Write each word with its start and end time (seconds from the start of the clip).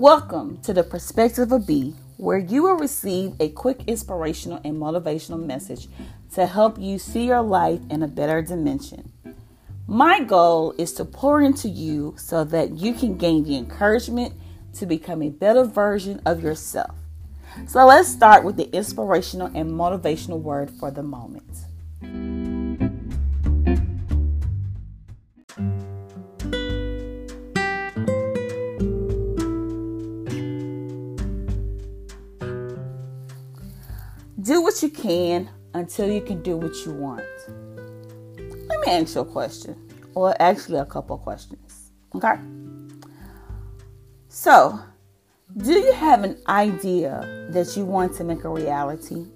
Welcome 0.00 0.62
to 0.62 0.72
the 0.72 0.82
Perspective 0.82 1.52
of 1.52 1.66
B, 1.66 1.94
where 2.16 2.38
you 2.38 2.62
will 2.62 2.76
receive 2.76 3.34
a 3.38 3.50
quick 3.50 3.82
inspirational 3.86 4.58
and 4.64 4.78
motivational 4.78 5.44
message 5.44 5.88
to 6.32 6.46
help 6.46 6.78
you 6.78 6.98
see 6.98 7.26
your 7.26 7.42
life 7.42 7.80
in 7.90 8.02
a 8.02 8.08
better 8.08 8.40
dimension. 8.40 9.12
My 9.86 10.24
goal 10.24 10.74
is 10.78 10.94
to 10.94 11.04
pour 11.04 11.42
into 11.42 11.68
you 11.68 12.14
so 12.16 12.44
that 12.44 12.78
you 12.78 12.94
can 12.94 13.18
gain 13.18 13.44
the 13.44 13.58
encouragement 13.58 14.32
to 14.76 14.86
become 14.86 15.20
a 15.20 15.28
better 15.28 15.64
version 15.64 16.22
of 16.24 16.42
yourself. 16.42 16.94
So 17.66 17.84
let's 17.84 18.08
start 18.08 18.42
with 18.42 18.56
the 18.56 18.74
inspirational 18.74 19.48
and 19.48 19.70
motivational 19.70 20.40
word 20.40 20.70
for 20.70 20.90
the 20.90 21.02
moment. 21.02 21.44
Do 34.42 34.62
what 34.62 34.82
you 34.82 34.88
can 34.88 35.50
until 35.74 36.10
you 36.10 36.20
can 36.22 36.40
do 36.40 36.56
what 36.56 36.74
you 36.86 36.92
want. 36.92 37.26
Let 38.38 38.86
me 38.86 38.92
ask 38.92 39.14
you 39.14 39.20
a 39.20 39.24
question, 39.24 39.76
or 40.14 40.34
actually 40.40 40.78
a 40.78 40.84
couple 40.86 41.18
questions. 41.18 41.90
Okay? 42.14 42.36
So, 44.28 44.80
do 45.56 45.72
you 45.72 45.92
have 45.92 46.22
an 46.22 46.38
idea 46.48 47.48
that 47.50 47.76
you 47.76 47.84
want 47.84 48.14
to 48.14 48.24
make 48.24 48.44
a 48.44 48.48
reality? 48.48 49.26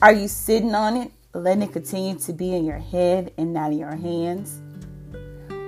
Are 0.00 0.12
you 0.12 0.26
sitting 0.26 0.74
on 0.74 0.96
it, 0.96 1.12
letting 1.34 1.62
it 1.62 1.72
continue 1.72 2.18
to 2.20 2.32
be 2.32 2.56
in 2.56 2.64
your 2.64 2.78
head 2.78 3.32
and 3.38 3.52
not 3.52 3.72
in 3.72 3.78
your 3.78 3.94
hands? 3.94 4.60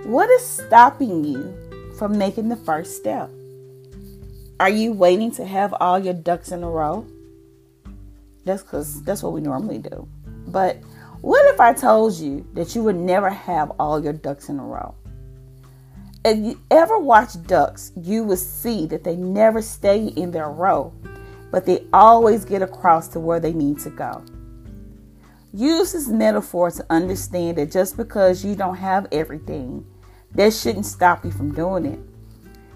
What 0.07 0.29
is 0.31 0.45
stopping 0.45 1.25
you 1.25 1.55
from 1.99 2.19
making 2.19 2.49
the 2.49 2.57
first 2.57 2.97
step? 2.97 3.31
Are 4.59 4.71
you 4.71 4.93
waiting 4.93 5.31
to 5.33 5.45
have 5.45 5.75
all 5.79 5.99
your 5.99 6.15
ducks 6.15 6.51
in 6.51 6.65
a 6.65 6.71
row? 6.71 7.07
That's 8.45 8.63
because 8.63 9.03
that's 9.03 9.23
what 9.23 9.33
we 9.33 9.41
normally 9.41 9.79
do. 9.79 10.09
But 10.47 10.77
what 11.21 11.47
if 11.55 11.61
I 11.61 11.73
told 11.73 12.15
you 12.15 12.47
that 12.53 12.75
you 12.75 12.83
would 12.83 12.97
never 12.97 13.31
have 13.31 13.71
all 13.79 14.03
your 14.03 14.13
ducks 14.13 14.49
in 14.49 14.59
a 14.59 14.63
row? 14.63 14.95
If 16.25 16.39
you 16.39 16.61
ever 16.71 16.99
watch 16.99 17.43
ducks, 17.47 17.93
you 17.97 18.25
will 18.25 18.37
see 18.37 18.87
that 18.87 19.05
they 19.05 19.17
never 19.17 19.63
stay 19.63 20.09
in 20.09 20.31
their 20.31 20.51
row, 20.51 20.93
but 21.51 21.67
they 21.67 21.87
always 21.93 22.45
get 22.45 22.63
across 22.63 23.09
to 23.09 23.21
where 23.21 23.41
they 23.41 23.53
need 23.53 23.79
to 23.81 23.91
go. 23.91 24.23
Use 25.53 25.93
this 25.93 26.09
metaphor 26.09 26.71
to 26.71 26.85
understand 26.91 27.59
that 27.59 27.71
just 27.71 27.97
because 27.97 28.45
you 28.45 28.55
don't 28.55 28.77
have 28.77 29.07
everything, 29.13 29.87
that 30.33 30.53
shouldn't 30.53 30.87
stop 30.87 31.25
you 31.25 31.31
from 31.31 31.55
doing 31.55 31.87
it. 31.87 32.01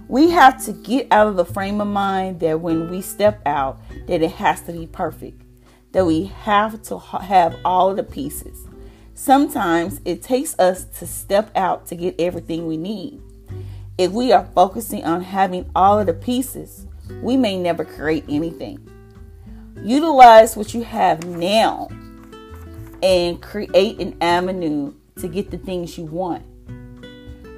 We 0.08 0.30
have 0.30 0.64
to 0.64 0.72
get 0.72 1.08
out 1.10 1.26
of 1.26 1.36
the 1.36 1.44
frame 1.44 1.80
of 1.80 1.88
mind 1.88 2.40
that 2.40 2.60
when 2.60 2.90
we 2.90 3.02
step 3.02 3.42
out, 3.46 3.78
that 4.06 4.22
it 4.22 4.30
has 4.32 4.62
to 4.62 4.72
be 4.72 4.86
perfect 4.86 5.42
that 5.98 6.04
we 6.04 6.26
have 6.26 6.80
to 6.80 6.96
have 6.96 7.56
all 7.64 7.92
the 7.92 8.04
pieces. 8.04 8.68
Sometimes 9.14 10.00
it 10.04 10.22
takes 10.22 10.56
us 10.56 10.84
to 10.84 11.08
step 11.08 11.50
out 11.56 11.88
to 11.88 11.96
get 11.96 12.14
everything 12.20 12.68
we 12.68 12.76
need. 12.76 13.20
If 13.98 14.12
we 14.12 14.30
are 14.30 14.48
focusing 14.54 15.02
on 15.04 15.22
having 15.22 15.68
all 15.74 15.98
of 15.98 16.06
the 16.06 16.12
pieces, 16.12 16.86
we 17.20 17.36
may 17.36 17.58
never 17.58 17.84
create 17.84 18.24
anything. 18.28 18.78
Utilize 19.82 20.56
what 20.56 20.72
you 20.72 20.84
have 20.84 21.26
now 21.26 21.88
and 23.02 23.42
create 23.42 23.98
an 23.98 24.16
avenue 24.20 24.94
to 25.16 25.26
get 25.26 25.50
the 25.50 25.58
things 25.58 25.98
you 25.98 26.04
want. 26.04 26.44